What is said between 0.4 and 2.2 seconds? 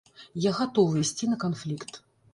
Я гатовы ісці на канфлікт.